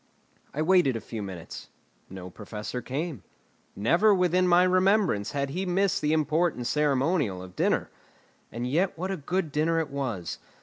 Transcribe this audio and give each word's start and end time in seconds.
I 0.51 0.63
waited 0.63 0.95
a 0.95 0.99
few 0.99 1.21
minutes. 1.21 1.69
No 2.09 2.31
Professor 2.31 2.81
came. 2.81 3.21
Never 3.75 4.15
within 4.15 4.47
my 4.47 4.63
remembrance 4.63 5.33
had 5.33 5.51
he 5.51 5.63
missed 5.63 6.01
the 6.01 6.11
important 6.11 6.65
ceremonial 6.65 7.39
of 7.43 7.55
dinner. 7.55 7.91
And 8.51 8.65
yet 8.65 8.97
what 8.97 9.11
a 9.11 9.17
good 9.17 9.51
dinner 9.51 9.79
it 9.79 9.91
was! 9.91 10.39